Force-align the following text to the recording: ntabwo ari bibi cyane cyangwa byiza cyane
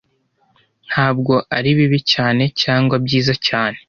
ntabwo 0.89 1.33
ari 1.57 1.69
bibi 1.77 1.99
cyane 2.13 2.43
cyangwa 2.61 2.95
byiza 3.05 3.33
cyane 3.47 3.77